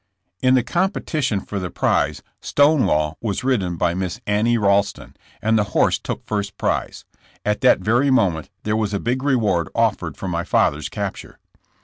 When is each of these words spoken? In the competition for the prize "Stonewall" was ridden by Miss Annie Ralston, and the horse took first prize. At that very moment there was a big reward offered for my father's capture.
In 0.41 0.55
the 0.55 0.63
competition 0.63 1.41
for 1.41 1.59
the 1.59 1.69
prize 1.69 2.23
"Stonewall" 2.41 3.19
was 3.21 3.43
ridden 3.43 3.75
by 3.75 3.93
Miss 3.93 4.19
Annie 4.25 4.57
Ralston, 4.57 5.15
and 5.43 5.59
the 5.59 5.63
horse 5.77 5.99
took 5.99 6.25
first 6.25 6.57
prize. 6.57 7.05
At 7.45 7.61
that 7.61 7.81
very 7.81 8.09
moment 8.09 8.49
there 8.63 8.75
was 8.75 8.95
a 8.95 8.99
big 8.99 9.21
reward 9.21 9.69
offered 9.75 10.17
for 10.17 10.27
my 10.27 10.43
father's 10.43 10.89
capture. 10.89 11.37